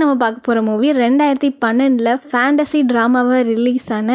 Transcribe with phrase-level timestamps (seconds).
[0.00, 4.10] நம்ம பார்க்க போகிற மூவி ரெண்டாயிரத்தி பன்னெண்டில் ஃபேண்டசி ட்ராமாவை ரிலீஸ் ஆன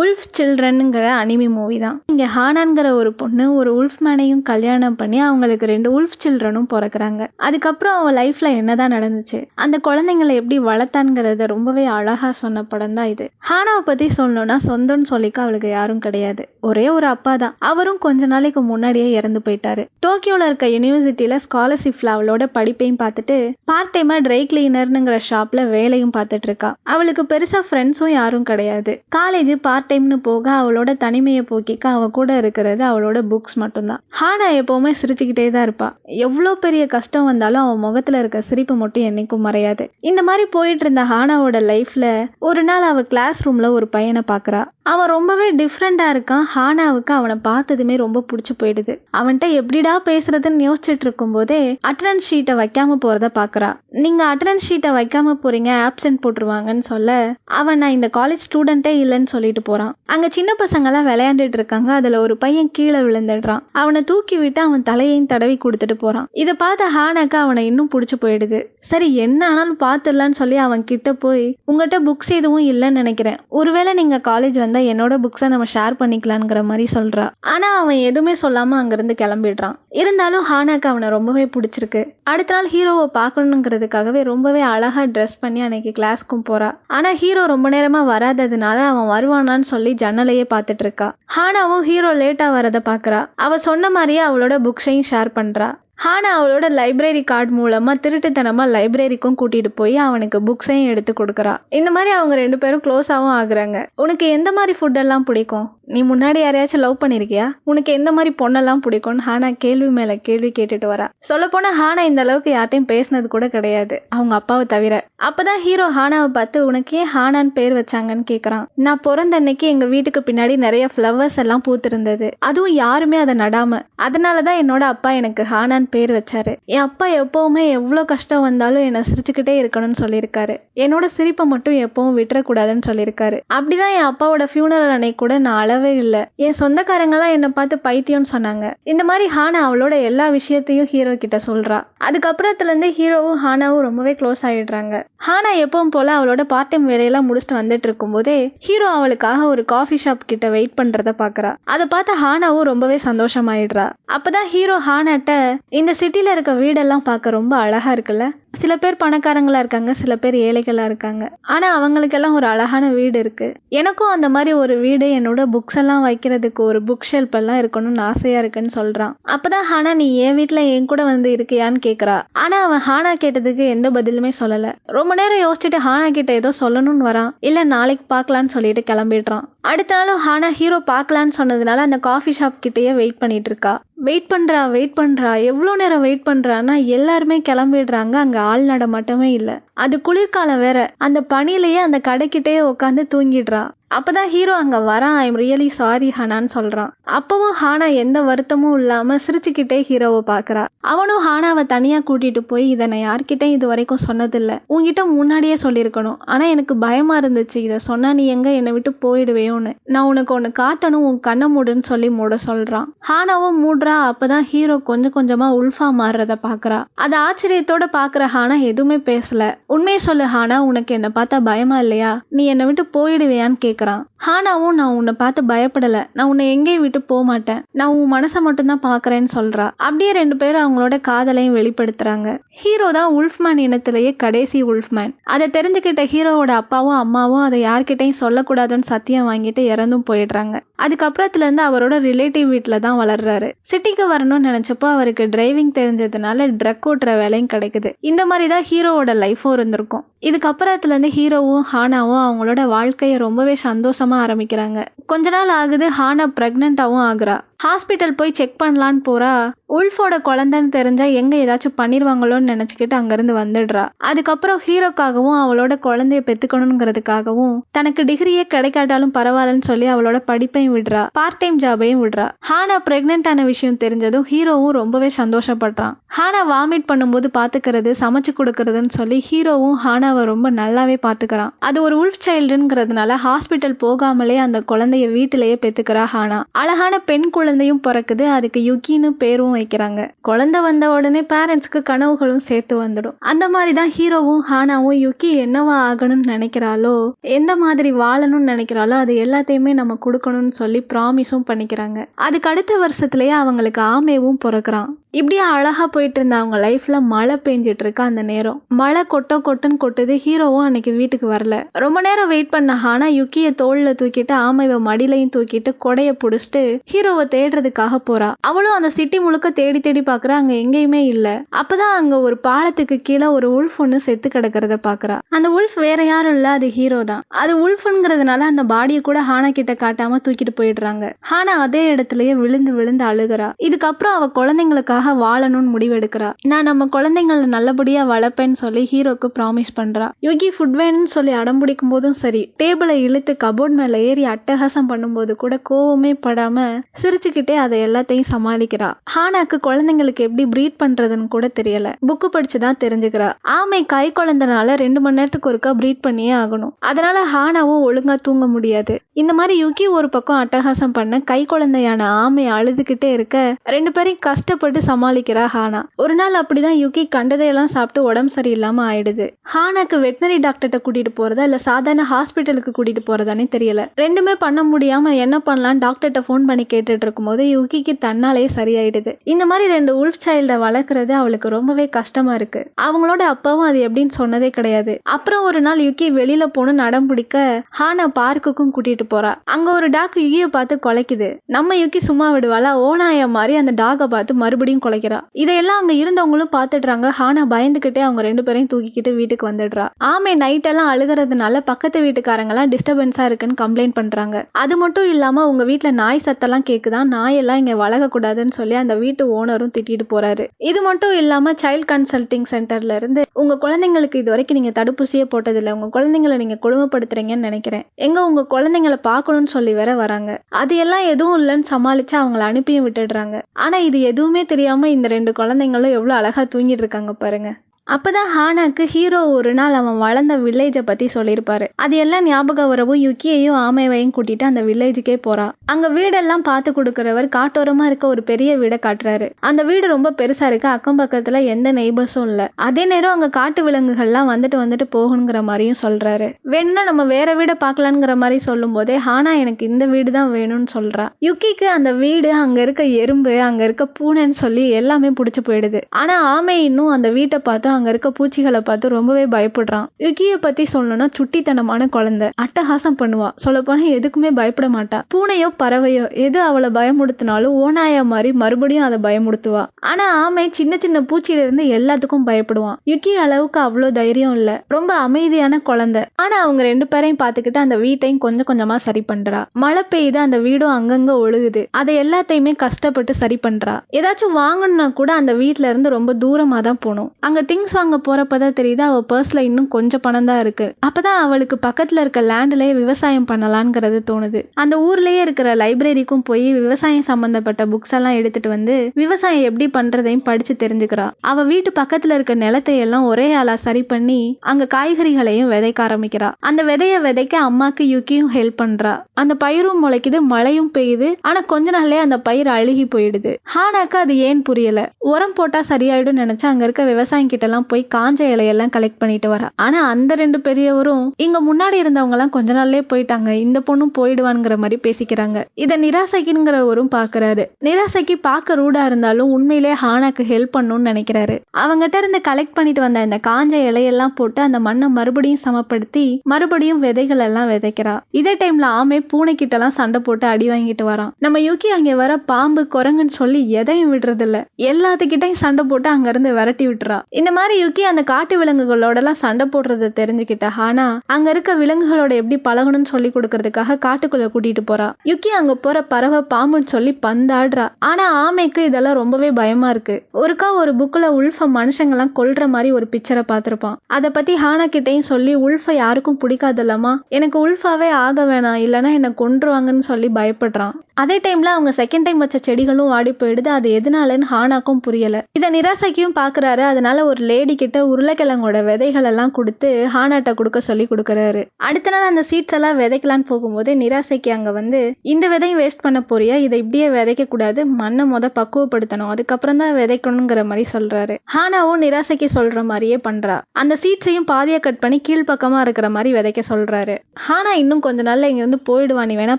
[0.00, 1.96] உல்ஃப் சில்ட்ரனுங்கிற அனிமி மூவி தான்.
[2.12, 7.28] இங்கே ஹானான்கிற ஒரு பொண்ணு ஒரு உல்ஃப் மேனையும் கல்யாணம் பண்ணி அவங்களுக்கு ரெண்டு உல்ஃப் சில்ட்ரனும் பிறக்கிறாங்க.
[7.48, 13.26] அதுக்கப்புறம் அவள் லைஃப்பில் என்னதான் நடந்துச்சு அந்த குழந்தைங்களை எப்படி வளர்த்தான்ங்கிறத ரொம்பவே அழகாக சொன்ன படம் தான் இது.
[13.50, 16.44] ஹானாவை பற்றி சொல்லணும்னா சொந்தம்னு சொல்லிக்க அவளுக்கு யாரும் கிடையாது.
[16.70, 17.54] ஒரே ஒரு அப்பா தான்.
[17.70, 19.84] அவரும் கொஞ்ச நாளைக்கு முன்னாடியே இறந்து போயிட்டாரு.
[20.06, 23.38] டோக்கியோவில் இருக்க யூனிவர்சிட்டியில் ஸ்காலர்ஷிப்பில் அவளோட படிப்பையும் பார்த்துட்டு
[23.70, 28.92] பார்ட் டைமாக ட்ரை கிளீனர்னுங்கிற ஷாப்ல வேலையும் பார்த்துட்டு இருக்கா அவளுக்கு பெருசா ஃப்ரெண்ட்ஸும் யாரும் கிடையாது.
[29.16, 34.02] காலேஜ் பார்ட் டைம்னு போக அவளோட தனிமையை போக்கிக்க அவ கூட இருக்கிறது அவளோட புக்ஸ் மட்டும்தான்.
[34.20, 35.88] ஹானா எப்பவுமே சிரிச்சுக்கிட்டே தான் இருப்பா.
[36.26, 39.86] எவ்வளோ பெரிய கஷ்டம் வந்தாலும் அவன் முகத்துல இருக்க சிரிப்பு மட்டும் என்னைக்கும் மறையாது.
[40.00, 42.06] இந்த மாதிரி போயிட்டு இருந்த ஹானாவோட லைஃப்ல
[42.38, 44.62] ஒரு நாள் அவ கிளாஸ் ரூம்ல ஒரு பையனை பாக்குறா.
[44.90, 48.94] அவன் ரொம்பவே டிஃப்ரெண்ட்டாக இருக்கான் ஹானாவுக்கு அவனை பார்த்ததுமே ரொம்ப பிடிச்சி போயிடுது.
[49.18, 51.58] அவன்கிட்ட எப்படிடா பேசுறதுன்னு யோசிச்சுட்டு இருக்கும் போதே
[51.90, 53.70] அட்டனன்ஸ் ஷீட்டை வைக்காம போறத பாக்குறா.
[54.04, 57.16] நீங்க அட்டனன்ஸ் ஷீட்டை வைக்காம போறீங்க ஆப்சென்ட் போட்டுருவாங்கன்னு சொல்ல
[57.60, 59.92] அவன் நான் இந்த காலேஜ் ஸ்டூடெண்ட்டே இல்லைன்னு சொல்லிட்டு போறான்.
[60.14, 63.62] அங்க சின்ன பசங்கெல்லாம் விளையாண்டுட்டு இருக்காங்க அதுல ஒரு பையன் கீழே விழுந்துடுறான்.
[63.82, 66.28] அவனை தூக்கி விட்டு அவன் தலையையும் தடவி கொடுத்துட்டு போறான்.
[66.42, 68.60] இதை பார்த்த ஹானாக்கு அவனை இன்னும் பிடிச்சி போயிடுது.
[68.90, 73.38] சரி என்ன ஆனாலும் பார்த்துடலான்னு சொல்லி அவன் கிட்ட போய் உங்ககிட்ட புக்ஸ் எதுவும் இல்லைன்னு நினைக்கிறேன்.
[73.60, 77.30] ஒருவேளை நீங்க காலேஜ் வந்து என்னோட புக்ஸை நம்ம ஷேர் பண்ணிக்கலாங்கிற மாதிரி சொல்றா.
[77.40, 79.76] ஆனா அவன் எதுவுமே சொல்லாம அங்கிருந்து கிளம்பிடுறான்.
[79.88, 82.02] இருந்தாலும் ஹானாக்கு அவனை ரொம்பவே பிடிச்சிருக்கு.
[82.22, 86.70] அடுத்த நாள் ஹீரோவை பார்க்கணுங்கிறதுக்காகவே ரொம்பவே அழகா ட்ரெஸ் பண்ணி அன்னைக்கு கிளாஸ்க்கும் போறா.
[86.86, 91.14] ஆனா ஹீரோ ரொம்ப நேரமா வராததுனால அவன் வருவானான்னு சொல்லி ஜன்னலையே பார்த்துட்டு இருக்கா.
[91.36, 95.68] ஹானாவும் ஹீரோ லேட்டா வரதை பாக்குறா அவ சொன்ன மாதிரியே அவளோட புக்ஸையும் ஷேர் பண்றா.
[96.02, 101.56] ஹானா அவளோட லைப்ரரி கார்டு மூலமா திருட்டுத்தனமா லைப்ரரிக்கும் கூட்டிட்டு போய் அவனுக்கு புக்ஸையும் எடுத்து கொடுக்குறா.
[101.68, 103.86] இந்த மாதிரி அவங்க ரெண்டு பேரும் க்ளோஸாகவும் ஆகுறாங்க.
[103.94, 105.66] உனக்கு எந்த மாதிரி ஃபுட்டெல்லாம் பிடிக்கும்?
[105.90, 107.46] நீ முன்னாடி யாரையாச்சும் லவ் பண்ணிருக்கியா?
[107.64, 111.06] உனக்கு எந்த மாதிரி பொண்ணெல்லாம் பிடிக்கும்னு ஹானா கேள்வி மேல கேள்வி கேட்டுட்டு வரா.
[111.18, 114.02] சொல்ல போனா ஹானா இந்த அளவுக்கு யார்ட்டையும் பேசினது கூட கிடையாது.
[114.08, 115.06] அவங்க அப்பாவை தவிர.
[115.22, 118.66] அப்பதான் ஹீரோ ஹானாவை பார்த்து உனக்கு ஏன் ஹானான்னு பேர் வச்சாங்கன்னு கேக்குறான்.
[118.74, 122.30] நான் பிறந்த அன்னைக்கு எங்க வீட்டுக்கு பின்னாடி நிறைய ஃப்ளவர்ஸ் எல்லாம் பூத்திருந்தது.
[122.38, 123.80] அதுவும் யாருமே அதை நடாம.
[124.02, 126.56] அதனாலதான் என்னோட அப்பா எனக்கு ஹானான் பேர் வச்சாரு.
[126.64, 130.56] என் அப்பா எப்பவுமே எவ்வளோ கஷ்டம் வந்தாலும் என்னை சிரிச்சுக்கிட்டே இருக்கணும்னு சொல்லியிருக்காரு.
[130.74, 133.40] என்னோட சிரிப்பை மட்டும் எப்பவும் விட்டுறக்கூடாதுன்னு சொல்லியிருக்காரு.
[133.54, 138.66] அப்படிதான் என் அப்பாவோட ஃபியூனரல் அன்னைக்கு கூட நான் அளவே இல்லை என் சொந்தக்காரங்கெல்லாம் என்னை பார்த்து பைத்தியம்னு சொன்னாங்க.
[138.92, 141.78] இந்த மாதிரி ஹானா அவளோட எல்லா விஷயத்தையும் ஹீரோ கிட்ட சொல்றா.
[142.06, 144.94] அதுக்கப்புறத்துலேருந்து ஹீரோவும் ஹானாவும் ரொம்பவே க்ளோஸ் ஆயிடுறாங்க.
[145.26, 150.28] ஹானா எப்பவும் போல அவளோட பார்ட் டைம் வேலையெல்லாம் முடிச்சுட்டு வந்துட்டு இருக்கும்போதே ஹீரோ அவளுக்காக ஒரு காஃபி ஷாப்
[150.32, 151.52] கிட்ட வெயிட் பண்றத பாக்குறா.
[151.74, 153.86] அதை பார்த்து ஹானாவும் ரொம்பவே சந்தோஷமாயிடுறா.
[154.16, 155.32] அப்பதான் ஹீரோ ஹானாட்ட
[155.80, 158.26] இந்த சிட்டில இருக்க வீடெல்லாம் பார்க்க ரொம்ப அழகா இருக்குல்ல?
[158.54, 161.32] சில பேர் பணக்காரங்களா இருக்காங்க சில பேர் ஏழைகளா இருக்காங்க.
[161.40, 163.52] ஆனா அவங்களுக்கெல்லாம் ஒரு அழகான வீடு இருக்கு.
[163.68, 168.38] எனக்கும் அந்த மாதிரி ஒரு வீடு என்னோட புக்ஸ் எல்லாம் வைக்கிறதுக்கு ஒரு புக் ஷெல்ப் எல்லாம் இருக்கணும்னு ஆசையா
[168.38, 169.14] இருக்குன்னு சொல்றான்.
[169.28, 172.22] அப்பதான் ஹானா நீ என் வீட்டுல என் கூட வந்து இருக்கியான்னு கேக்குறா.
[172.32, 174.72] ஆனா அவன் ஹானா கேட்டதுக்கு எந்த பதிலுமே சொல்லல.
[174.86, 177.30] ரொம்ப நேரம் யோசிச்சுட்டு ஹானா கிட்ட ஏதோ சொல்லணும்னு வரான்.
[177.40, 179.42] இல்ல நாளைக்கு பார்க்கலான்னு சொல்லிட்டு கிளம்பிடுறான்.
[179.70, 183.72] அடுத்த நாளும் ஹானா ஹீரோ பார்க்கலான்னு சொன்னதுனால அந்த காஃபி ஷாப் கிட்டேயே வெயிட் பண்ணிட்டு இருக்கா.
[184.06, 189.56] வெயிட் பண்ணுறா வெயிட் பண்ணுறா எவ்வளோ நேரம் வெயிட் பண்ணுறான்னா எல்லாருமே கிளம்பிடுறாங்க அங்கே ஆள் மட்டுமே இல்லை.
[189.84, 190.88] அது குளிர்காலம் வேற.
[190.98, 193.62] அந்த பனிலேயே அந்த கடைக்கிட்டேயே உட்காந்து தூங்கிடுறா.
[193.96, 199.78] அப்போதான் ஹீரோ அங்கே வரான் ஐம் ரியலி சாரி ஹானான்னு சொல்கிறான் அப்பவும் ஹானா எந்த வருத்தமும் இல்லாமல் சிரிச்சுக்கிட்டே
[199.88, 200.64] ஹீரோவை பார்க்குறா.
[200.92, 204.52] அவனும் ஹானாவை தனியாக கூட்டிகிட்டு போய் இதை நான் யார்கிட்டயும் இது வரைக்கும் சொன்னதில்ல.
[204.72, 206.18] உங்ககிட்ட முன்னாடியே சொல்லியிருக்கணும்.
[206.32, 207.58] ஆனால் எனக்கு பயமாக இருந்துச்சு.
[207.66, 209.72] இதை சொன்னால் நீ எங்கே என்னை விட்டு போயிடுவேயோன்னு.
[209.94, 213.96] நான் உனக்கு ஒன்று காட்டணும் உன் கண்ணை மூடுன்னு சொல்லி மூட சொல்கிறான் ஹானாவும் மூடுறா.
[214.10, 216.80] அப்போ தான் ஹீரோ கொஞ்சம் கொஞ்சமாக உல்ஃபா மாறுறத பார்க்குறா.
[217.06, 219.42] அது ஆச்சரியத்தோட பார்க்குற ஹானா எதுவுமே பேசல.
[219.76, 222.12] உண்மையை சொல்லு ஹானா உனக்கு என்னை பார்த்தா பயமா இல்லையா?
[222.36, 224.02] நீ என்னை விட்டு போயிடுவியான்னு கேக்குறான்.
[224.26, 226.06] ஹானாவும் நான் உன்னை பார்த்து பயப்படல.
[226.12, 227.62] நான் உன்னை எங்கேயும் விட்டு போக மாட்டேன்.
[227.72, 229.70] நான் உன் மனசை மட்டும்தான் பாக்குறேன்னு சொல்றா.
[229.76, 232.38] அப்படியே ரெண்டு பேரும் அவங்களோட காதலையும் வெளிப்படுத்துறாங்க.
[232.48, 235.12] ஹீரோ தான் உல்ஃப்மேன் இனத்திலேயே கடைசி உல்ஃப்மேன்.
[235.22, 240.56] அதை தெரிஞ்சுக்கிட்ட ஹீரோவோட அப்பாவும் அம்மாவும் அதை யார்கிட்டையும் சொல்லக்கூடாதுன்னு சத்தியம் வாங்கிட்டு இறந்தும் போயிடுறாங்க.
[240.86, 243.52] அதுக்கப்புறத்துல இருந்து அவரோட ரிலேட்டிவ் வீட்டில் தான் வளர்றாரு.
[243.70, 247.92] சிட்டிக்கு வரணும்னு நினைச்சப்போ அவருக்கு டிரைவிங் தெரிஞ்சதுனால ட்ரக் ஓட்டுற வேலையும் கிடைக்குது.
[248.00, 250.04] இந்த மாதிரி தான் ஹீரோவோட லைஃபும் இருந்திருக்கும்.
[250.22, 254.86] இதுக்கப்புறத்துல இருந்து ஹீரோவும் ஹானாவும் அவங்களோட வாழ்க்கையை ரொம்பவே சந்தோஷமா ஆரம்பிக்கிறாங்க.
[255.06, 257.36] கொஞ்ச நாள் ஆகுது ஹானா ப்ரெக்னெண்ட்டாகவும் ஆகுறா.
[257.64, 259.50] ஹாஸ்பிட்டல் போய் செக் பண்ணலான்னு போறா.
[259.68, 263.88] உல்ஃபோட குழந்தைன்னு தெரிஞ்சா எங்க ஏதாச்சும் பண்ணிருவாங்களோன்னு நினைச்சுக்கிட்டு அங்கிருந்து வந்துடுறா.
[263.96, 271.08] அதுக்கப்புறம் ஹீரோக்காகவும் அவளோட குழந்தைய பெத்துக்கணுங்கிறதுக்காகவும் தனக்கு டிகிரியே கிடைக்காட்டாலும் பரவாயில்லன்னு சொல்லி அவளோட படிப்பையும் விடுறா.
[271.12, 272.28] பார்ட் டைம் ஜாபையும் விடுறா.
[272.50, 275.96] ஹானா பிரெக்னென்ட் ஆன விஷயம் தெரிஞ்சதும் ஹீரோவும் ரொம்பவே சந்தோஷப்படுறான்.
[276.18, 281.50] ஹானா வாமிட் பண்ணும்போது பாத்துக்கிறது சமைச்சு கொடுக்கறதுன்னு சொல்லி ஹீரோவும் ஹானாவை ரொம்ப நல்லாவே பாத்துக்கிறான்.
[281.58, 286.40] அது ஒரு உல்ஃப் சைல்டுங்கிறதுனால ஹாஸ்பிட்டல் போகாமலே அந்த குழந்தைய வீட்டிலேயே பெத்துக்கிறா ஹானா.
[286.52, 288.24] அழகான பெண் குழந்தை குழந்தையும் பிறக்குது.
[288.36, 290.00] அதுக்கு யுகின்னு பேரும் வைக்கிறாங்க.
[290.28, 293.16] குழந்தை வந்த உடனே பேரண்ட்ஸ்க்கு கனவுகளும் சேர்த்து வந்துடும்.
[293.30, 296.94] அந்த மாதிரி தான் ஹீரோவும் ஹானாவும் யுகி என்னவா ஆகணும்னு நினைக்கிறாளோ
[297.38, 301.98] எந்த மாதிரி வாழணும்னு நினைக்கிறாளோ அது எல்லாத்தையுமே நம்ம கொடுக்கணும்னு சொல்லி ப்ராமிஸும் பண்ணிக்கிறாங்க.
[302.26, 304.90] அதுக்கு அடுத்த வருஷத்துலயே அவங்களுக்கு ஆமேவும் பிறக்கிறான்.
[305.10, 308.58] இப்படியே அழகா போயிட்டு இருந்த அவங்க லைஃப்ல மழை பெஞ்சிட்டு இருக்க அந்த நேரம்.
[308.80, 310.14] மழை கொட்ட கொட்டுன்னு கொட்டுது.
[310.24, 311.56] ஹீரோவும் அன்னைக்கு வீட்டுக்கு வரல.
[311.84, 316.62] ரொம்ப நேரம் வெயிட் பண்ண ஹானா யுக்கிய தோல்ல தூக்கிட்டு ஆமைவை மடியிலையும் தூக்கிட்டு கொடைய புடிச்சிட்டு
[316.92, 318.32] ஹீரோவை தேடுறதுக்காக போறா.
[318.40, 320.34] அவளும் அந்த சிட்டி முழுக்க தேடி தேடி பாக்குறா.
[320.34, 321.44] அங்க எங்கேயுமே இல்ல.
[321.56, 325.18] அப்பதான் அங்க ஒரு பாலத்துக்கு கீழே ஒரு உல்ஃப் ஒண்ணு செத்து கிடக்கிறத பாக்குறா.
[325.28, 326.48] அந்த உல்ஃப் வேற யாரும் இல்ல.
[326.48, 327.22] அது ஹீரோ தான்.
[327.28, 331.04] அது உல்ஃப்ங்கிறதுனால அந்த பாடியை கூட ஹானா கிட்ட காட்டாம தூக்கிட்டு போயிடுறாங்க.
[331.30, 333.48] ஹானா அதே இடத்துலயே விழுந்து விழுந்து அழுகுறா.
[333.62, 336.30] இதுக்கப்புறம் அவ குழந்தைங்களுக்காக வாழணும்னு முடிவெடுக்கிறா.
[336.42, 340.08] நான் நம்ம குழந்தைங்களை நல்லபடியா வளர்ப்பேன்னு சொல்லி ஹீரோக்கு ப்ராமிஸ் பண்றா.
[340.20, 342.52] யோகி ஃபுட் வேணும்னு சொல்லி அடம் பிடிக்கும் போதும் சரி.
[342.62, 346.56] டேபிளை இழுத்து கபோர்ட் மேல ஏறி அட்டகாசம் பண்ணும்போது கூட கோவமே படாம
[347.02, 348.88] சிரிச்சு சிரிச்சுக்கிட்டே அதை எல்லாத்தையும் சமாளிக்கிறா.
[349.12, 351.88] ஹானாக்கு குழந்தைங்களுக்கு எப்படி ப்ரீட் பண்றதுன்னு கூட தெரியல.
[352.08, 353.28] புக்கு படிச்சு தான் தெரிஞ்சுக்கிறா.
[353.56, 356.72] ஆமை கை குழந்தைனால ரெண்டு மணி நேரத்துக்கு ஒருக்கா ப்ரீட் பண்ணியே ஆகணும்.
[356.90, 358.94] அதனால ஹானாவும் ஒழுங்கா தூங்க முடியாது.
[359.22, 363.36] இந்த மாதிரி யுகி ஒரு பக்கம் அட்டகாசம் பண்ண கை குழந்தையான ஆமை அழுதுகிட்டே இருக்க
[363.74, 365.82] ரெண்டு பேரையும் கஷ்டப்பட்டு சமாளிக்கிறா ஹானா.
[366.04, 369.28] ஒரு நாள் அப்படிதான் யுகி கண்டதையெல்லாம் சாப்பிட்டு உடம்பு சரியில்லாம ஆயிடுது.
[369.54, 373.84] ஹானாக்கு வெட்டினரி டாக்டர்கிட்ட கூட்டிட்டு போறதா இல்ல சாதாரண ஹாஸ்பிட்டலுக்கு கூட்டிட்டு போறதானே தெரியல.
[374.04, 379.12] ரெண்டுமே பண்ண முடியாம என்ன பண்ணலாம் டாக்டர்கிட்ட ஃபோன் பண்ணி கேட்டுட்டு இருக்கும்போது யுகிக்கு தன்னாலேயே சரியாயிடுது.
[379.24, 382.60] இந்த மாதிரி ரெண்டு உல்ஃப் சைல்டை வளர்க்குறது அவளுக்கு ரொம்பவே கஷ்டமா இருக்கு.
[382.82, 384.92] அவங்களோட அப்பாவும் அது எப்படின்னு சொன்னதே கிடையாது.
[385.02, 389.34] அப்புறம் ஒரு நாள் யுகி வெளியில போன நடம் பிடிக்க ஹானா பார்க்குக்கும் கூட்டிட்டு போறா.
[389.44, 391.28] அங்க ஒரு டாக் யுகியை பார்த்து குலைக்குது.
[391.46, 392.72] நம்ம யுகி சும்மா விடுவாளா?
[392.88, 395.20] ஓனாய மாதிரி அந்த டாகை பார்த்து மறுபடியும் குலைக்கிறா.
[395.32, 397.06] இதையெல்லாம் அங்க இருந்தவங்களும் பார்த்துடுறாங்க.
[397.18, 399.86] ஹானா பயந்துகிட்டே அவங்க ரெண்டு பேரையும் தூக்கிக்கிட்டு வீட்டுக்கு வந்துடுறா.
[399.96, 404.36] ஆமை நைட் எல்லாம் அழுகிறதுனால பக்கத்து வீட்டுக்காரங்க எல்லாம் டிஸ்டர்பன்ஸா இருக்குன்னு கம்ப்ளைண்ட் பண்றாங்க.
[404.64, 409.72] அது மட்டும் இல்லாம உங்க வீட்டுல நாய் சத்தெல்லாம் கேக்குதான் நாயெல்லாம் இங்க வளர்கக்கூடாதுன்னு சொல்லி அந்த வீட்டு ஓனரும்
[409.76, 410.44] திட்டிட்டு போறாரு.
[410.70, 415.74] இது மட்டும் இல்லாம சைல்ட் கன்சல்டிங் சென்டர்ல இருந்து உங்க குழந்தைங்களுக்கு இது வரைக்கும் நீங்க தடுப்பூசியே போட்டதில்லை.
[415.78, 417.86] உங்க குழந்தைங்களை நீங்க கொடுமைப்படுத்துறீங்கன்னு நினைக்கிறேன்.
[418.06, 420.30] எங்க உங்க குழந்தைங்களை பார்க்கணும்னு சொல்லி வேற வராங்க.
[420.62, 423.38] அது எல்லாம் எதுவும் இல்லைன்னு சமாளிச்சு அவங்கள அனுப்பியும் விட்டுடுறாங்க.
[423.64, 427.50] ஆனா இது எதுவுமே தெரியாம இந்த ரெண்டு குழந்தைங்களும் எவ்வளவு அழகா தூங்கிட்டு இருக்காங்க பாருங்க.
[427.88, 431.66] அப்பதான் ஹானாக்கு ஹீரோ ஒரு நாள் அவன் வளர்ந்த வில்லேஜை பத்தி சொல்லியிருப்பாரு.
[431.74, 435.46] அது எல்லாம் ஞாபகம் வரவும் யுக்கியையும் ஆமைவையும் கூட்டிட்டு அந்த வில்லேஜுக்கே போறா.
[435.66, 439.28] அங்க வீடெல்லாம் பார்த்து கொடுக்குறவர் காட்டோரமா இருக்க ஒரு பெரிய வீடை காட்டுறாரு.
[439.40, 440.68] அந்த வீடு ரொம்ப பெருசா இருக்கு.
[440.68, 442.50] அக்கம் பக்கத்துல எந்த நெய்பர்ஸும் இல்ல.
[442.54, 446.28] அதே நேரம் அங்க காட்டு விலங்குகள்லாம் வந்துட்டு வந்துட்டு போகணுங்கிற மாதிரியும் சொல்றாரு.
[446.42, 451.08] வேணும்னா நம்ம வேற வீடை பார்க்கலாங்கிற மாதிரி சொல்லும் போதே ஹானா எனக்கு இந்த வீடு தான் வேணும்னு சொல்றா.
[451.28, 455.82] யுக்கிக்கு அந்த வீடு அங்க இருக்க எறும்பு அங்க இருக்க பூனைன்னு சொல்லி எல்லாமே பிடிச்சி போயிடுது.
[456.02, 459.86] ஆனா ஆமை இன்னும் அந்த வீட்டை பார்த்து அங்க இருக்க பூச்சிகளை பார்த்து ரொம்பவே பயப்படுறான்.
[460.04, 462.28] யுகிய பத்தி சொல்லணும்னா சுட்டித்தனமான குழந்தை.
[462.44, 463.28] அட்டகாசம் பண்ணுவா.
[463.44, 464.98] சொல்ல போனா எதுக்குமே பயப்பட மாட்டா.
[465.14, 469.62] பூனையோ பறவையோ எது அவளை பயமுடுத்தினாலும் ஓனாயா மாதிரி மறுபடியும் அதை பயமுடுத்துவா.
[469.90, 472.78] ஆனா ஆமை சின்ன சின்ன பூச்சியில இருந்து எல்லாத்துக்கும் பயப்படுவான்.
[472.90, 474.50] யுகி அளவுக்கு அவ்வளோ தைரியம் இல்ல.
[474.68, 476.02] ரொம்ப அமைதியான குழந்தை.
[476.16, 479.40] ஆனா அவங்க ரெண்டு பேரையும் பார்த்துக்கிட்டு அந்த வீட்டையும் கொஞ்சம் கொஞ்சமா சரி பண்றா.
[479.64, 481.62] மழை பெய்யுது அந்த வீடும் அங்கங்க ஒழுகுது.
[481.80, 483.76] அதை எல்லாத்தையுமே கஷ்டப்பட்டு சரி பண்றா.
[483.98, 487.10] ஏதாச்சும் வாங்கணும்னா கூட அந்த வீட்ல இருந்து ரொம்ப தூரமா தான் போகணும்.
[487.20, 490.74] அங்க திங்ஸ் வாங்க போறப்பதான் தெரியுது அவள் பர்ஸ்ல இன்னும் கொஞ்சம் பணம் தான் இருக்கு.
[490.86, 494.42] அப்பதான் அவளுக்கு பக்கத்துல இருக்க லேண்ட்லயே விவசாயம் பண்ணலான்ங்கிறது தோணுது.
[494.54, 500.56] அந்த ஊர்லயே இருக்கிற லைப்ரரிக்கும் போய் விவசாயம் சம்பந்தப்பட்ட புக்ஸ் எல்லாம் எடுத்துட்டு வந்து விவசாயம் எப்படி பண்றதையும் படிச்சு
[500.58, 501.10] தெரிஞ்சுக்கிறா.
[501.20, 506.32] அவ வீட்டு பக்கத்துல இருக்க நிலத்தை எல்லாம் ஒரே ஆளா சரி பண்ணி அங்க காய்கறிகளையும் விதைக்க ஆரம்பிக்கிறா.
[506.40, 509.02] அந்த விதைய விதைக்க அம்மாக்கு யுக்கியும் ஹெல்ப் பண்றா.
[509.14, 513.36] அந்த பயிரும் முளைக்குது மழையும் பெய்யுது ஆனா கொஞ்ச நாள்லயே அந்த பயிர் அழுகி போயிடுது.
[513.54, 514.90] ஹானாக்கு அது ஏன் புரியல?
[514.98, 519.48] உரம் போட்டா சரியாயிடும் நினச்சா அங்க இருக்க விவசாயம் கிட்ட எல்லாம் போய் காஞ்ச இலையெல்லாம் கலெக்ட் பண்ணிட்டு வரா.
[519.56, 523.30] ஆனா அந்த ரெண்டு பெரியவரும் இங்க முன்னாடி இருந்தவங்க எல்லாம் கொஞ்ச நாள்லயே போயிட்டாங்க.
[523.46, 525.38] இந்த பொண்ணும் போயிடுவான்ங்கிற மாதிரி பேசிக்கிறாங்க.
[525.64, 527.44] இத நிராசகிங்கிறவரும் பாக்குறாரு.
[527.66, 531.36] நிராசைக்கு பார்க்க ரூடா இருந்தாலும் உண்மையிலே ஹானாக்கு ஹெல்ப் பண்ணணும்னு நினைக்கிறாரு.
[531.62, 537.24] அவங்கிட்ட இருந்து கலெக்ட் பண்ணிட்டு வந்த இந்த காஞ்ச இலையெல்லாம் போட்டு அந்த மண்ணை மறுபடியும் சமப்படுத்தி மறுபடியும் விதைகள்
[537.28, 537.96] எல்லாம் விதைக்கிறா.
[538.20, 541.12] இதே டைம்ல ஆமே பூனை கிட்ட எல்லாம் சண்டை போட்டு அடி வாங்கிட்டு வரான்.
[541.18, 544.38] நம்ம யூகி அங்க வர பாம்பு குரங்குன்னு சொல்லி எதையும் விடுறது இல்ல
[544.70, 546.96] எல்லாத்துக்கிட்டையும் சண்டை போட்டு அங்க இருந்து விரட்டி விட்டுறா.
[547.18, 552.36] இந்த மாதிரி யுக்கி அந்த காட்டு விலங்குகளோட எல்லாம் சண்டை போடுறத தெரிஞ்சுக்கிட்ட ஹானா அங்க இருக்க விலங்குகளோட எப்படி
[552.48, 554.88] பழகணும்னு சொல்லி கொடுக்கறதுக்காக காட்டுக்குள்ள கூட்டிட்டு போறா.
[555.10, 557.66] யுக்கி அங்க போற பறவை பாம்புன்னு சொல்லி பந்தாடுறா.
[557.90, 559.96] ஆனா ஆமைக்கு இதெல்லாம் ரொம்பவே பயமா இருக்கு.
[560.22, 563.76] ஒருக்கா ஒரு புக்ல உல்ஃப மனுஷங்கெல்லாம் கொல்ற மாதிரி ஒரு பிக்சரை பார்த்திருப்பான்.
[563.96, 569.86] அதை பத்தி ஹானா கிட்டையும் சொல்லி உல்ஃப யாருக்கும் பிடிக்காதுல்லமா எனக்கு உல்ஃபாவே ஆக வேணாம் இல்லைன்னா என்னை கொன்றுவாங்கன்னு
[569.90, 570.74] சொல்லி பயப்படுறான்.
[571.00, 573.48] அதே டைம்ல அவங்க செகண்ட் டைம் வச்ச செடிகளும் வாடி போயிடுது.
[573.56, 575.16] அது எதனாலன்னு ஹானாக்கும் புரியல.
[575.32, 576.62] இதை நிராசைக்கும் பாக்குறாரு.
[576.70, 581.42] அதனால ஒரு லேடி கிட்ட உருளைக்கிழங்கோட விதைகள் எல்லாம் கொடுத்து ஹானாட்ட கொடுக்க சொல்லி கொடுக்குறாரு.
[581.56, 586.34] அடுத்த நாள் அந்த சீட்ஸ் எல்லாம் விதைக்கலான்னு போகும்போது நிராசைக்கு அங்க வந்து இந்த விதையும் வேஸ்ட் பண்ண போறியா?
[586.46, 587.66] இதை இப்படியே விதைக்க கூடாது.
[587.66, 589.12] மண்ணை முத பக்குவப்படுத்தணும்.
[589.14, 591.16] அதுக்கப்புறம் தான் விதைக்கணுங்கிற மாதிரி சொல்றாரு.
[591.36, 593.38] ஹானாவும் நிராசைக்கு சொல்ற மாதிரியே பண்றா.
[593.52, 596.98] அந்த சீட்ஸையும் பாதியா கட் பண்ணி கீழ்ப்பக்கமா இருக்கிற மாதிரி விதைக்க சொல்றாரு.
[597.28, 599.06] ஹானா இன்னும் கொஞ்ச நாள்ல இங்க இருந்து போயிடுவா.
[599.06, 599.38] நீ வேணா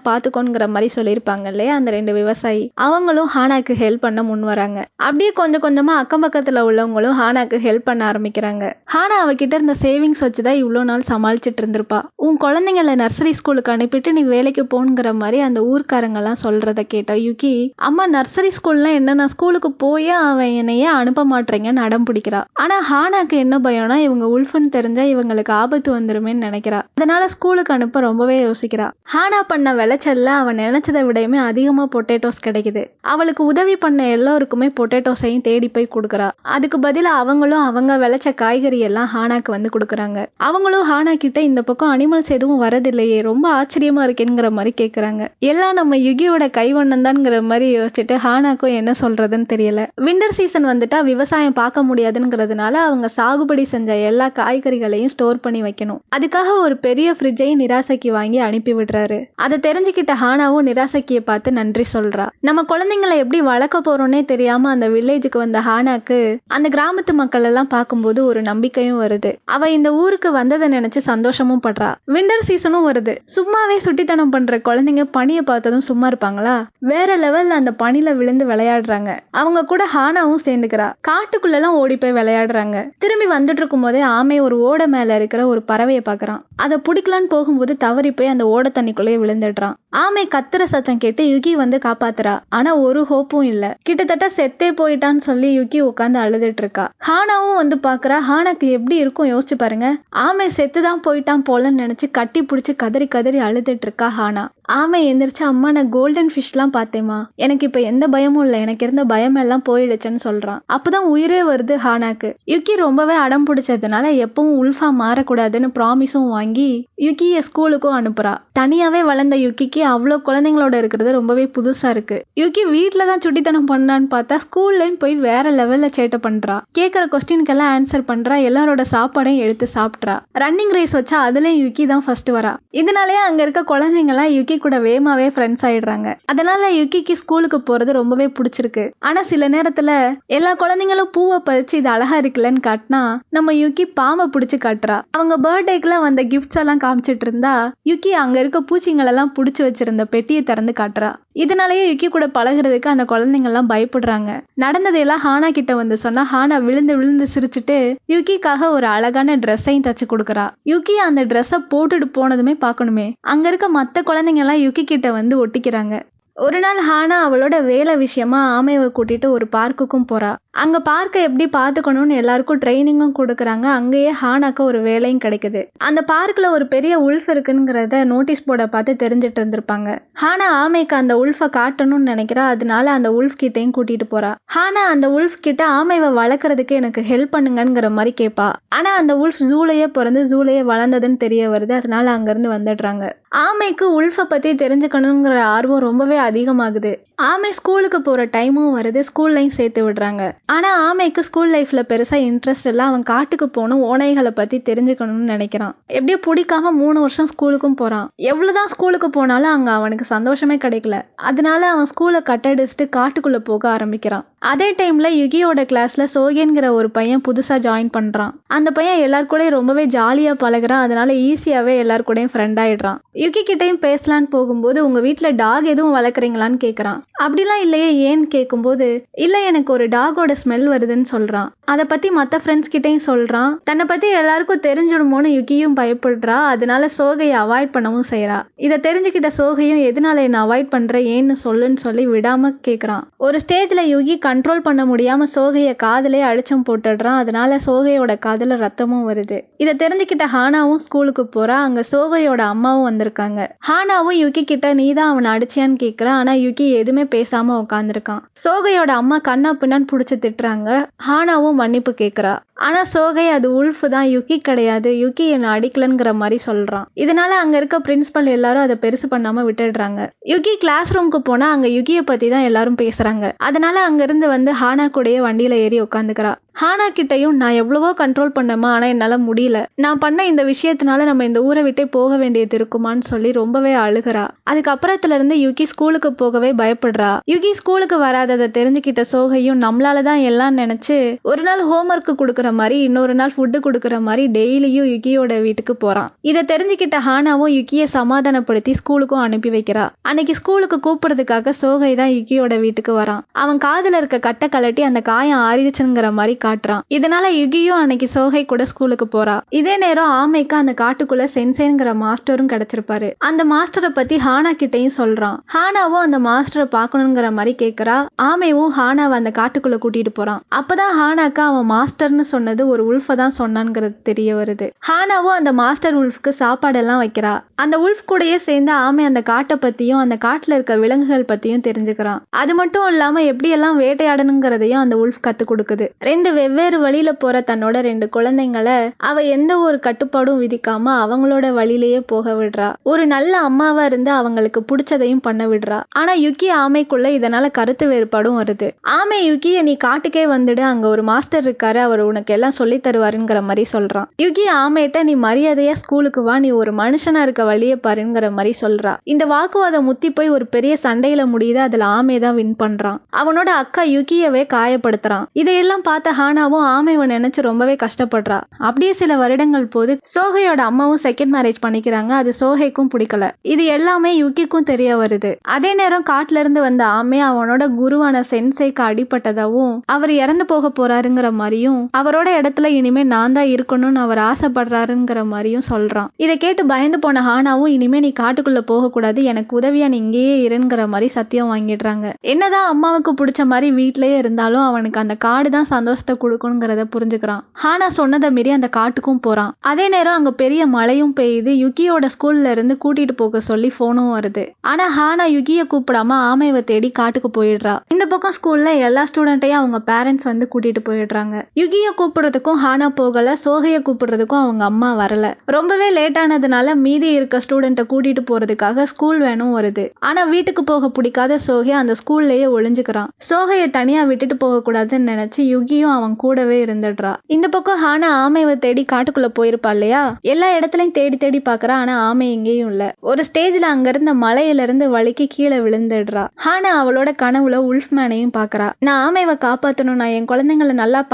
[0.10, 1.48] பாத்துக்கோங்கிற மாதிரி சொல்லியிருப்பாங்க.
[1.50, 1.76] இல்லையா?
[1.76, 2.72] அந்த ரெண்டு விவசாயி.
[2.74, 4.80] அவங்களும் ஹானாக்கு ஹெல்ப் பண்ண முன் வராங்க.
[4.96, 8.66] அப்படியே கொஞ்சம் கொஞ்சமா அக்கம் பக்கத்துல உள்ளவங்களும் ஹானாக்கு ஹெல்ப் பண்ண ஆரம்பிக்கிறாங்க.
[8.94, 12.00] ஹானா அவகிட்ட இருந்த சேவிங்ஸ் வச்சுதான் இவ்வளோ நாள் சமாளிச்சுட்டு இருந்திருப்பா.
[12.16, 17.54] உன் குழந்தைங்கள நர்சரி ஸ்கூலுக்கு அனுப்பிட்டு நீ வேலைக்கு போங்கிற மாதிரி அந்த ஊர்க்காரங்க எல்லாம் சொல்றத கேட்டா யுகி
[17.76, 19.14] அம்மா நர்சரி ஸ்கூல்லாம் என்ன?
[19.14, 22.44] நான் ஸ்கூலுக்கு போயே அவன் என்னையே அனுப்ப மாட்டேங்கன்னு அடம் பிடிக்கிறா.
[22.54, 26.82] ஆனா ஹானாக்கு என்ன பயம்னா இவங்க உல்ஃபுன்னு தெரிஞ்சா இவங்களுக்கு ஆபத்து வந்துருமேன்னு நினைக்கிறா.
[26.96, 28.88] அதனால ஸ்கூலுக்கு அனுப்ப ரொம்பவே யோசிக்கிறா.
[29.14, 32.86] ஹானா பண்ண விளைச்சல்ல அவன் நினைச்சதை விடையுமே அதிகமா பொட்டேட்டோஸ் கிடைக்குது.
[33.02, 36.30] அவளுக்கு உதவி பண்ண எல்லோருக்குமே பொட்டேட்டோஸையும் தேடி போய் கொடுக்குறா.
[36.42, 40.26] அதுக்கு பதிலா அவங்களும் அவங்க விளைச்ச காய்கறி எல்லாம் ஹானாக்கு வந்து கொடுக்குறாங்க.
[40.38, 45.28] அவங்களும் ஹானா கிட்ட இந்த பக்கம் அனிமல்ஸ் எதுவும் வரதில்லையே ரொம்ப ஆச்சரியமா இருக்கேங்கிற மாதிரி கேக்குறாங்க.
[45.40, 49.88] எல்லாம் நம்ம யுகியோட கைவண்ணம் தான்ங்கிற மாதிரி யோசிச்சுட்டு ஹானாக்கும் என்ன சொல்றதுன்னு தெரியல.
[50.02, 56.00] விண்டர் சீசன் வந்துட்டா விவசாயம் பார்க்க முடியாதுங்கிறதுனால அவங்க சாகுபடி செஞ்ச எல்லா காய்கறிகளையும் ஸ்டோர் பண்ணி வைக்கணும்.
[56.16, 59.26] அதுக்காக ஒரு பெரிய ஃப்ரிட்ஜையும் நிராசைக்கு வாங்கி அனுப்பி விடுறாரு.
[59.36, 62.26] அதை தெரிஞ்சுக்கிட்ட ஹானாவும் நிராசைக்கு பார்த்து நன்றி சொல்றா.
[62.48, 66.18] நம்ம குழந்தைங்களை எப்படி வளர்க்க போறோம்னே தெரியாம அந்த வில்லேஜுக்கு வந்த ஹானாக்கு
[66.48, 69.32] அந்த கிராமத்து மக்கள் எல்லாம் பார்க்கும்போது ஒரு நம்பிக்கையும் வருது.
[69.56, 71.92] அவ இந்த ஊருக்கு வந்ததை நினைச்சு சந்தோஷமும் படுறா.
[72.08, 73.14] விண்டர் சீசனும் வருது.
[73.36, 76.56] சும்மாவே சுட்டித்தனம் பண்ற குழந்தைங்க பனியை பார்த்ததும் சும்மா இருப்பாங்களா?
[76.92, 79.10] வேற லெவல்ல அந்த பனில விழுந்து விளையாடுறாங்க.
[79.42, 80.88] அவங்க கூட ஹானாவும் சேர்ந்துக்கிறா.
[81.08, 82.78] காட்டுக்குள்ள எல்லாம் ஓடி போய் விளையாடுறாங்க.
[83.04, 87.74] திரும்பி வந்துட்டு இருக்கும் போதே ஆமை ஒரு ஓடை மேல இருக்கிற ஒரு பறவையை பாக்குறான் அதை பிடிக்கலான்னு போகும்போது
[87.78, 89.76] தவறி போய் அந்த ஓட தண்ணிக்குள்ளேயே விழுந்துடுறான்.
[90.04, 92.40] ஆமை கத்துற சத்தம் கேட்டு யுகி வந்து காப்பாத்துறா.
[92.50, 93.78] ஆனா ஒரு ஹோப்பும் இல்ல.
[93.82, 96.92] கிட்டத்தட்ட செத்தே போயிட்டான்னு சொல்லி யுகி உட்காந்து அழுதுட்டு இருக்கா.
[97.08, 99.98] ஹானாவும் வந்து பாக்குறா ஹானாக்கு எப்படி இருக்கும் யோசிச்சு பாருங்க.
[100.10, 104.48] ஆமை செத்துதான் போயிட்டான் போலன்னு நினைச்சு கட்டி பிடிச்சி கதறி கதறி அழுதுட்டு இருக்கா ஹானா.
[104.78, 107.18] ஆமை எந்திரிச்சு அம்மா நான் கோல்டன் ஃபிஷ்லாம் பார்த்தேம்மா.
[107.36, 108.58] எனக்கு இப்போ எந்த பயமும் இல்லை.
[108.62, 112.30] எனக்கு இருந்த பயம் எல்லாம் போயிடுச்சுன்னு சொல்கிறான் அப்போதான் உயிரே வருது ஹானாக்கு.
[112.46, 118.34] யுக்கி ரொம்பவே அடம் பிடிச்சதுனால எப்பவும் உல்ஃபா மாறக்கூடாதுன்னு ப்ராமிஸும் வாங்கி யுகியை ஸ்கூலுக்கும் அனுப்புறா.
[118.60, 122.20] தனியாவே வளர்ந்த யுக்கிக்கு அவ்வளோ குழந்தைங்களோட இருக்கிறது ரொம்பவே புதுசா இருக்கு.
[122.34, 126.58] யுக்கி வீட்டில் தான் சுட்டித்தனம் பண்ணான்னு பார்த்தா ஸ்கூல்லையும் போய் வேற லெவலில் சேட்டை பண்றா.
[126.80, 128.38] கேட்குற கொஸ்டினுக்கெல்லாம் ஆன்சர் பண்றா.
[128.50, 130.18] எல்லாரோட சாப்பாடையும் எடுத்து சாப்பிட்றா.
[130.44, 132.54] ரன்னிங் ரேஸ் வச்சா அதுலேயும் யுக்கி தான் ஃபர்ஸ்ட் வரா.
[132.70, 136.10] இதனாலேயே அங்க இருக்க குழந்தைங்களாம் யுக்கி கூட வேகமாவே ஃப்ரெண்ட்ஸ் ஆயிடுறாங்க.
[136.26, 138.86] அதனால யுக்கிக்கு ஸ்கூலுக்கு போறது ரொம்பவே பிடிச்சிருக்கு.
[139.00, 139.92] ஆனா சில நேரத்துல
[140.38, 144.98] எல்லா குழந்தைங்களும் பூவை பறிச்சு இது அழகா இருக்குல்லன்னு காட்டினா நம்ம யுக்கி பாம்பை பிடிச்சு காட்டுறா.
[145.12, 150.74] அவங்க பர்த்டேக்குலாம் வந்த கிஃப்ட்ஸ் எல்லாம் காமிச்சிட்டு இருந்தா யுக்கி அங்க இருக்க பூச்சிங்களெல்லாம் பிடிச்சி வச்சிருந்த பெட்டியை திறந்து
[150.82, 151.12] காட்டுறா.
[151.44, 154.30] இதனாலேயே யுக்கி கூட பழகுறதுக்கு அந்த குழந்தைங்கள்லாம் பயப்படுறாங்க.
[154.64, 157.78] நடந்ததையெல்லாம் ஹானா கிட்ட வந்து சொன்னா ஹானா விழுந்து விழுந்து சிரிச்சுட்டு
[158.14, 160.46] யுக்கிக்காக ஒரு அழகான ட்ரெஸ்ஸையும் தச்சு கொடுக்குறா.
[160.64, 163.08] யுக்கி அந்த ட்ரெஸ்ஸை போட்டுட்டு போனதுமே பார்க்கணுமே.
[163.34, 165.96] அங்க இருக்க மற்ற குழந்தைங்க எல்லாம் யுக்கி கிட்ட வந்து ஒட்டிக்கிறாங்க.
[166.40, 170.36] ஒரு நாள் ஹானா அவளோட வேலை விஷயமா ஆமையை கூட்டிட்டு ஒரு பார்க்குக்கும் போறா.
[170.52, 173.64] அங்க பார்க்கை எப்படி பார்த்துக்கணும்னு எல்லாருக்கும் ட்ரைனிங்கும் கொடுக்குறாங்க.
[173.64, 175.68] அங்கேயே ஹானாக்கு ஒரு வேலையும் கிடைக்குது.
[175.78, 180.00] அந்த பார்க்ல ஒரு பெரிய உல்ஃப் இருக்குங்கிறத நோட்டீஸ் போர்டை பார்த்து தெரிஞ்சிட்டு இருந்திருப்பாங்க.
[180.22, 182.46] ஹானா ஆமைக்கு அந்த உல்ஃபை காட்டணும்னு நினைக்கிறா.
[182.54, 184.32] அதனால அந்த உல்ஃப் கிட்டையும் கூட்டிட்டு போறா.
[184.56, 189.88] ஹானா அந்த உல்ஃப் கிட்ட ஆமைவை வளர்க்கறதுக்கு எனக்கு ஹெல்ப் பண்ணுங்கிற மாதிரி கேட்பா ஆனா அந்த உல்ஃப் ஜூலையே
[189.88, 191.72] பிறந்து ஜூலையே வளர்ந்ததுன்னு தெரிய வருது.
[191.72, 193.06] அதனால அங்கிருந்து வந்துடுறாங்க.
[193.36, 196.92] ஆமைக்கு உல்ஃபை பத்தி தெரிஞ்சுக்கணுங்கிற ஆர்வம் ரொம்பவே அதிகமாகுது.
[197.28, 200.24] ஆமை ஸ்கூலுக்கு போகிற டைமும் வருது ஸ்கூல்லையும் சேர்த்து விடுறாங்க.
[200.56, 202.84] ஆனால் ஆமைக்கு ஸ்கூல் லைஃப்பில் பெருசாக இன்ட்ரெஸ்ட் இல்லை.
[202.90, 205.74] அவன் காட்டுக்கு போகணும் ஓனைகளை பற்றி தெரிஞ்சுக்கணும்னு நினைக்கிறான்.
[205.98, 210.98] எப்படியோ பிடிக்காம மூணு வருஷம் ஸ்கூலுக்கும் போகிறான் எவ்வளோதான் ஸ்கூலுக்கு போனாலும் அங்கே அவனுக்கு சந்தோஷமே கிடைக்கல.
[211.30, 214.26] அதனால அவன் ஸ்கூலை கட்டடிச்சுட்டு காட்டுக்குள்ளே போக ஆரம்பிக்கிறான்.
[214.52, 219.84] அதே டைமில் யுகியோட கிளாஸில் சோகேன்கிற ஒரு பையன் புதுசாக ஜாயின் பண்ணுறான் அந்த பையன் எல்லார் கூடயும் ரொம்பவே
[219.98, 220.86] ஜாலியாக பழகுறான்.
[220.86, 226.60] அதனால ஈஸியாகவே எல்லார் கூடயும் ஃப்ரெண்ட் ஆகிடுறான் யுகி கிட்டேயும் பேசலான்னு போகும்போது உங்கள் வீட்டில் டாக் எதுவும் வளர்க்குறீங்களான்னு
[226.66, 228.88] கேட்குறான் அப்படிலாம் இல்லையே ஏன்னு கேட்கும்போது
[229.26, 234.08] இல்லை எனக்கு ஒரு டாகோட ஸ்மெல் வருதுன்னு சொல்கிறான் அதை பற்றி மற்ற ஃப்ரெண்ட்ஸ் கிட்டேயும் சொல்கிறான் தன்னை பற்றி
[234.12, 236.38] எல்லாருக்கும் தெரிஞ்சிடுமோன்னு யுகியும் பயப்படுறா.
[236.54, 242.06] அதனால சோகையை அவாய்ட் பண்ணவும் செய்கிறா இதை தெரிஞ்சுக்கிட்ட சோகையும் எதனால என்னை அவாய்ட் பண்ணுற ஏன்னு சொல்லுன்னு சொல்லி
[242.08, 247.20] விடாமல் கேட்குறான் ஒரு ஸ்டேஜில் யுகி கண்ட்ரோல் பண்ண முடியாமல் சோகையை காதலே அடிச்சம் போட்டுடுறான்.
[247.24, 249.38] அதனால சோகையோட காதில் ரத்தமும் வருது.
[249.58, 253.40] இதை தெரிஞ்சுக்கிட்ட ஹானாவும் ஸ்கூலுக்கு போகிறா அங்கே சோகையோட அம்மாவும் வந்திருக்காங்க.
[253.70, 256.14] ஹானாவும் யுகி கிட்ட நீதான் அவனை அடிச்சியான்னு கேக்குறா.
[256.22, 260.70] ஆனால் யுகி எதுவுமே பேசாம உட்காந்துருக்கான் சோகையோட அம்மா கண்ணா பின்னான்னு புடிச்சு திட்டுறாங்க.
[261.08, 262.40] ஹானாவும் மன்னிப்பு கேக்குறா.
[262.60, 264.08] ஆனா சோகை அது உல்ஃப் தான்.
[264.16, 264.90] யுகி கிடையாது.
[265.04, 266.86] யுகி என்ன அடிக்கலங்கிற மாதிரி சொல்றான்.
[266.96, 270.02] இதனால அங்க இருக்க பிரின்சிபல் எல்லாரும் அதை பெருசு பண்ணாம விட்டுடுறாங்க.
[270.34, 273.26] யுகி கிளாஸ் ரூமுக்கு போனா அங்க யுகியை பத்தி தான் எல்லாரும் பேசுறாங்க.
[273.50, 278.70] அதனால அங்க இருந்து வந்து ஹானா கூடயே வண்டியில ஏறி உட்காந்துக்கிறா ஹானா கிட்டையும் நான் எவ்வளவோ கண்ட்ரோல் பண்ணேமா
[278.76, 279.58] ஆனா என்னால முடியல.
[279.76, 284.24] நான் பண்ண இந்த விஷயத்தினால நம்ம இந்த ஊரை விட்டே போக வேண்டியது இருக்குமான்னு சொல்லி ரொம்பவே அழுகிறா.
[284.52, 287.12] அதுக்கப்புறத்துல இருந்து யுகி ஸ்கூலுக்கு போகவே பயப்படுறா.
[287.32, 293.14] யுகி ஸ்கூலுக்கு வராததை தெரிஞ்சுக்கிட்ட சோகையும் நம்மளால தான் எல்லாம் நினைச்சு ஒரு நாள் ஹோம்ஒர்க் கொடுக்குற மாதிரி இன்னொரு
[293.14, 296.10] நாள் ஃபுட்டு கொடுக்குற மாதிரி டெய்லியும் யுகியோட வீட்டுக்கு போறான்.
[296.22, 299.90] இதை தெரிஞ்சுக்கிட்ட ஹானாவும் யுகியை சமாதானப்படுத்தி ஸ்கூலுக்கும் அனுப்பி வைக்கிறா.
[300.02, 303.22] அன்னைக்கு ஸ்கூலுக்கு கூப்பிடுறதுக்காக சோகை தான் யுகியோட வீட்டுக்கு வரான்.
[303.32, 306.80] அவன் காதுல இருக்க கட்டை கலட்டி அந்த காயம் ஆறிடுச்சுங்கிற மாதிரி காட்டுறான்.
[306.90, 309.42] இதனால யுகியும் அன்னைக்கு சோகை கூட ஸ்கூலுக்கு போறா.
[309.50, 313.12] இதே நேரம் ஆமைக்கு அந்த காட்டுக்குள்ள சென்சேங்கிற மாஸ்டரும் கிடைச்சிருப்பாரு.
[313.18, 315.38] அந்த மாஸ்டரை பத்தி ஹானா கிட்டையும் சொல்றான்.
[315.54, 318.06] ஹானாவும் அந்த மாஸ்டரை பார்க்கணுங்கிற மாதிரி கேக்குறா.
[318.22, 320.42] ஆமையும் ஹானாவை அந்த காட்டுக்குள்ள கூட்டிட்டு போறான்.
[320.56, 324.66] அப்பதான் ஹானாக்கு அவன் மாஸ்டர்னு சொன்னது ஒரு உல்ஃபை தான் சொன்னான்ங்கிறது தெரிய வருது.
[324.90, 327.34] ஹானாவும் அந்த மாஸ்டர் உல்ஃப்க்கு சாப்பாடெல்லாம் வைக்கிறா.
[327.56, 332.20] அந்த உல்ஃப் கூடயே சேர்ந்து ஆமை அந்த காட்டை பத்தியும் அந்த காட்டுல இருக்க விலங்குகள் பத்தியும் தெரிஞ்சுக்கிறான்.
[332.30, 335.86] அது மட்டும் இல்லாம எப்படியெல்லாம் வேட்டையாடணுங்கிறதையும் அந்த உல்ஃப் கத்து கொடுக்குது.
[336.00, 342.34] ரெண்டு வெவ்வேறு வழியில போற தன்னோட ரெண்டு குழந்தைங்களை அவ எந்த ஒரு கட்டுப்பாடும் விதிக்காம அவங்களோட வழியிலேயே போக
[342.40, 342.70] விடுறா.
[342.84, 345.80] ஒரு நல்ல அம்மாவா இருந்து அவங்களுக்கு பிடிச்சதையும் பண்ண விடுறா.
[345.96, 348.70] ஆனா யுக்கி ஆமைக்குள்ள இதனால கருத்து வேறுபாடும் வருது.
[348.96, 350.64] ஆமை யுக்கிய நீ காட்டுக்கே வந்துடு.
[350.72, 354.08] அங்க ஒரு மாஸ்டர் இருக்காரு அவர் உனக்கு எல்லாம் சொல்லி தருவாருங்கிற மாதிரி சொல்றான்.
[354.22, 358.98] யுகி ஆமைட்ட நீ மரியாதையா ஸ்கூலுக்கு வா நீ ஒரு மனுஷனா இருக்க வழிய பாருங்கிற மாதிரி சொல்றா.
[359.04, 363.00] இந்த வாக்குவாதம் முத்தி போய் ஒரு பெரிய சண்டையில முடியுது அதுல ஆமை தான் வின் பண்றான்.
[363.18, 365.26] அவனோட அக்கா யுகியவே காயப்படுத்துறான்.
[365.34, 368.42] இதையெல்லாம் பார்த்த ஹானாவும் ஆமைவை நினைச்சு ரொம்பவே கஷ்டப்படுறா.
[368.58, 372.10] அப்படியே சில வருடங்கள் போது சோகையோட அம்மாவும் செகண்ட் மேரேஜ் பண்ணிக்கிறாங்க.
[372.10, 373.30] அது சோகைக்கும் பிடிக்கல.
[373.42, 375.36] இது எல்லாமே யுகிக்கும் தெரிய வருது.
[375.42, 381.90] அதே நேரம் காட்டுல இருந்து வந்த ஆமை அவனோட குருவான சென்சைக்கு அடிபட்டதாவும் அவர் இறந்து போக போறாருங்கிற மாதிரியும்
[381.98, 386.08] அவரோட இடத்துல இனிமே நான் தான் இருக்கணும்னு அவர் ஆசைப்படுறாருங்கிற மாதிரியும் சொல்றான்.
[386.18, 390.88] இதை கேட்டு பயந்து போன ஹானாவும் இனிமே நீ காட்டுக்குள்ள போக கூடாது எனக்கு உதவியா நீ இங்கேயே இருங்கிற
[390.88, 392.14] மாதிரி சத்தியம் வாங்கிடுறாங்க.
[392.22, 397.42] என்னதான் அம்மாவுக்கு பிடிச்ச மாதிரி வீட்லயே இருந்தாலும் அவனுக்கு அந்த காடு தான் சந்தோஷத்தை கொடுக்கணுங்கிறத புரிஞ்சுக்கிறான்.
[397.64, 399.54] ஹானா சொன்னதை மீறி அந்த காட்டுக்கும் போறான்.
[399.60, 401.52] அதே நேரம் அங்க பெரிய மழையும் பெய்யுது.
[401.66, 404.48] யுகியோட ஸ்கூல்ல இருந்து கூட்டிட்டு போக சொல்லி போனும் வருது.
[404.60, 407.80] ஆனா ஹானா யுகிய கூப்பிடாம ஆமைவை தேடி காட்டுக்கு போயிடுறா.
[407.88, 411.44] இந்த பக்கம் ஸ்கூல்ல எல்லா ஸ்டூடெண்ட்டையும் அவங்க பேரண்ட்ஸ் வந்து கூட்டிட்டு போயிடுறாங்க.
[411.54, 415.34] யுகிய கூப்பிடுறதுக்கும் ஹானா போகல சோகையை கூப்பிடுறதுக்கும் அவங்க அம்மா வரல.
[415.46, 419.90] ரொம்பவே லேட் ஆனதுனால மீதி இருக்க ஸ்டூடெண்ட்டை கூட்டிட்டு போறதுக்காக ஸ்கூல் வேணும் வருது.
[420.00, 423.08] ஆனா வீட்டுக்கு போக பிடிக்காத சோகை அந்த ஸ்கூல்லயே ஒளிஞ்சுக்கிறான்.
[423.30, 427.16] சோகையை தனியா விட்டுட்டு போகக்கூடாதுன்னு நினச்சி நினைச்சு யுகியும் அவன் கூடவே இருந்துடுறா.
[427.26, 430.16] இந்த பக்கம் ஹானா ஆமைவை தேடி காட்டுக்குள்ள போயிருப்பா இல்லையா?
[430.22, 432.96] எல்லா இடத்துலயும் தேடி தேடி பாக்குறா ஆனா ஆமை எங்கேயும் இல்ல.
[433.00, 436.28] ஒரு ஸ்டேஜ்ல அங்க இருந்த மலையில இருந்து வலிக்கு கீழே விழுந்துடுறா.
[436.46, 438.70] ஹானா அவளோட கனவுல உல்ஃப் மேனையும் பாக்குறா.
[438.80, 441.06] நான் ஆமைவை காப்பாற்றணும் நான் என் குழந்தைங்களை நல்லா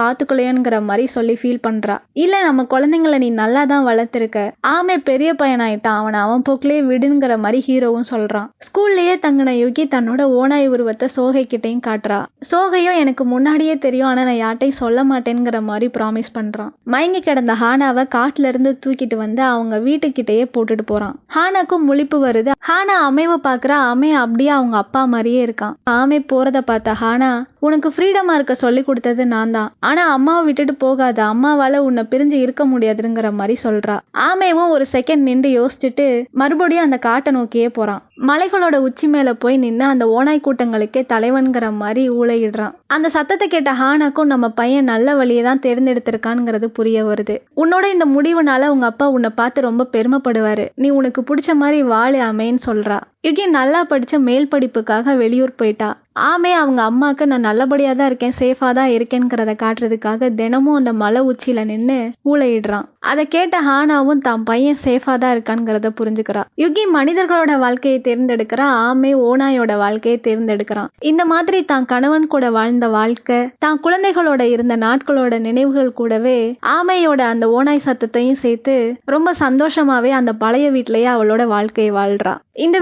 [0.75, 1.95] பாத்துக்கலையோங்கிற மாதிரி சொல்லி ஃபீல் பண்றா.
[2.23, 4.37] இல்ல நம்ம குழந்தைங்களை நீ நல்லா தான் வளர்த்திருக்க.
[4.75, 8.47] ஆமே பெரிய பையனாயிட்டான் அவனை அவன் போக்கிலே விடுங்கிற மாதிரி ஹீரோவும் சொல்றான்.
[8.67, 12.19] ஸ்கூல்லயே தங்கின யுகி தன்னோட ஓனாய் உருவத்தை சோகை கிட்டையும் காட்டுறா.
[12.51, 16.71] சோகையும் எனக்கு முன்னாடியே தெரியும் ஆனா நான் யார்ட்டையும் சொல்ல மாட்டேங்கிற மாதிரி ப்ராமிஸ் பண்றான்.
[16.83, 21.15] மயங்கி கிடந்த ஹானாவை காட்டுல இருந்து தூக்கிட்டு வந்து அவங்க வீட்டுக்கிட்டேயே போட்டுட்டு போறான்.
[21.35, 22.51] ஹானாக்கும் முழிப்பு வருது.
[22.69, 23.77] ஹானா அமைவை பாக்குறா.
[23.93, 25.75] அமை அப்படியே அவங்க அப்பா மாதிரியே இருக்கான்.
[25.97, 27.31] ஆமை போறத பார்த்த ஹானா
[27.65, 31.17] உனக்கு ஃப்ரீடமா இருக்க சொல்லி கொடுத்தது நான் தான் ஆனா அம்மாவை விட்டுட்டு போகாத.
[31.33, 33.95] அம்மாவால உன்னை பிரிஞ்சு இருக்க முடியாதுங்கிற மாதிரி சொல்றா.
[34.27, 36.05] ஆமையும் ஒரு செகண்ட் நின்று யோசிச்சுட்டு
[36.41, 38.01] மறுபடியும் அந்த காட்டை நோக்கியே போறான்.
[38.17, 44.31] மலைகளோட உச்சி மேல போய் நின்று அந்த ஓனாய் கூட்டங்களுக்கே தலைவன்கிற மாதிரி ஊழையிடுறான் அந்த சத்தத்தை கேட்ட ஹானாக்கும்
[44.33, 47.35] நம்ம பையன் நல்ல வழியை தான் தேர்ந்தெடுத்திருக்கான்ங்கிறது புரிய வருது.
[47.63, 50.67] உன்னோட இந்த முடிவுனால உங்க அப்பா உன்னை பார்த்து ரொம்ப பெருமைப்படுவாரு.
[50.75, 52.99] நீ உனக்கு பிடிச்ச மாதிரி வாழு அமைன்னு சொல்றா.
[53.27, 55.91] யுகி நல்லா படிச்ச மேல் படிப்புக்காக வெளியூர் போயிட்டா.
[56.23, 61.63] ஆமே அவங்க அம்மாவுக்கு நான் நல்லபடியாக தான் இருக்கேன் சேஃபாக தான் இருக்கேங்கிறத காட்டுறதுக்காக தினமும் அந்த மலை உச்சியில
[61.65, 68.67] நின்று ஊழையிடுறான் அதை கேட்ட ஹானாவும் தான் பையன் சேஃபாக தான் இருக்கான்ங்கிறத புரிஞ்சுக்கிறான் யுகி மனிதர்களோட வாழ்க்கையை தேர்ந்தெடுக்கிறா
[68.87, 70.91] ஆமை ஓனாயோட வாழ்க்கையை தேர்ந்தெடுக்கிறான்.
[71.11, 76.37] இந்த மாதிரி தான் கணவன் கூட வாழ்ந்த வாழ்க்கை தான் குழந்தைகளோட இருந்த நாட்களோட நினைவுகள் கூடவே
[76.75, 78.75] ஆமையோட அந்த ஓனாய் சத்தத்தையும் சேர்த்து
[79.15, 82.33] ரொம்ப சந்தோஷமாவே அந்த பழைய வீட்டிலேயே அவளோட வாழ்க்கையை வாழ்றா.
[82.53, 82.73] இந்த